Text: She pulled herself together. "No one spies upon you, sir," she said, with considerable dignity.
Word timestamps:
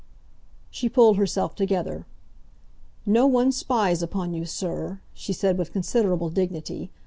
She 0.71 0.89
pulled 0.89 1.17
herself 1.17 1.53
together. 1.53 2.07
"No 3.05 3.27
one 3.27 3.51
spies 3.51 4.01
upon 4.01 4.33
you, 4.33 4.45
sir," 4.45 4.99
she 5.13 5.31
said, 5.31 5.59
with 5.59 5.71
considerable 5.73 6.31
dignity. 6.31 6.89